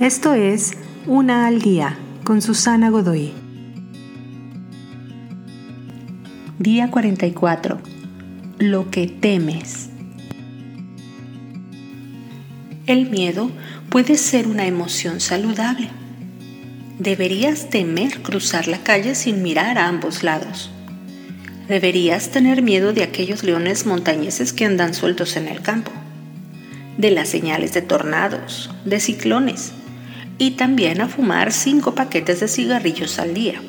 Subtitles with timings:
[0.00, 0.72] Esto es
[1.06, 3.32] Una al día con Susana Godoy.
[6.58, 7.78] Día 44.
[8.58, 9.88] Lo que temes.
[12.86, 13.50] El miedo
[13.88, 15.88] puede ser una emoción saludable.
[16.98, 20.70] Deberías temer cruzar la calle sin mirar a ambos lados.
[21.68, 25.90] Deberías tener miedo de aquellos leones montañeses que andan sueltos en el campo,
[26.98, 29.72] de las señales de tornados, de ciclones,
[30.38, 33.60] y también a fumar cinco paquetes de cigarrillos al día.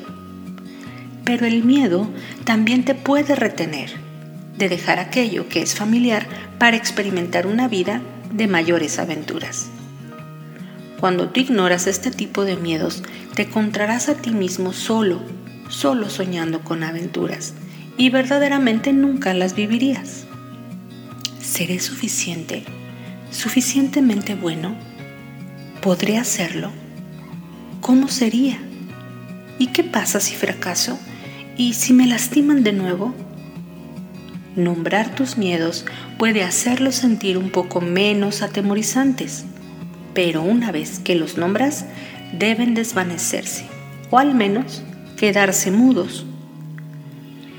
[1.24, 2.08] Pero el miedo
[2.44, 3.90] también te puede retener
[4.56, 6.26] de dejar aquello que es familiar
[6.58, 9.68] para experimentar una vida de mayores aventuras.
[11.00, 15.22] Cuando tú ignoras este tipo de miedos, te encontrarás a ti mismo solo,
[15.68, 17.54] solo soñando con aventuras,
[17.96, 20.24] y verdaderamente nunca las vivirías.
[21.40, 22.64] ¿Seré suficiente?
[23.30, 24.76] ¿Suficientemente bueno?
[25.82, 26.72] ¿Podré hacerlo?
[27.80, 28.58] ¿Cómo sería?
[29.60, 30.98] ¿Y qué pasa si fracaso?
[31.56, 33.14] ¿Y si me lastiman de nuevo?
[34.56, 35.86] Nombrar tus miedos
[36.18, 39.44] puede hacerlos sentir un poco menos atemorizantes,
[40.14, 41.84] pero una vez que los nombras,
[42.32, 43.64] deben desvanecerse,
[44.10, 44.82] o al menos
[45.16, 46.26] quedarse mudos.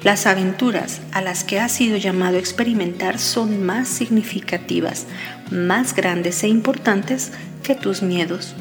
[0.03, 5.08] Las aventuras a las que has sido llamado a experimentar son más significativas,
[5.52, 7.33] más grandes e importantes
[7.64, 8.55] que tus miedos.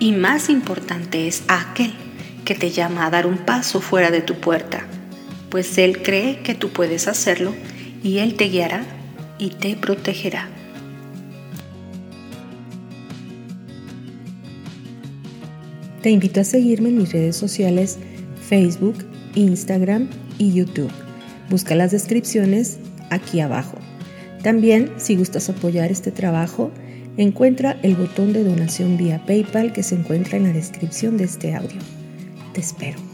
[0.00, 1.92] Y más importante es aquel
[2.46, 4.86] que te llama a dar un paso fuera de tu puerta,
[5.50, 7.54] pues Él cree que tú puedes hacerlo
[8.02, 8.86] y Él te guiará
[9.38, 10.48] y te protegerá.
[16.00, 17.98] Te invito a seguirme en mis redes sociales
[18.48, 19.04] Facebook,
[19.38, 20.90] Instagram y YouTube.
[21.48, 22.78] Busca las descripciones
[23.10, 23.78] aquí abajo.
[24.42, 26.70] También, si gustas apoyar este trabajo,
[27.16, 31.54] encuentra el botón de donación vía PayPal que se encuentra en la descripción de este
[31.54, 31.80] audio.
[32.52, 33.07] Te espero.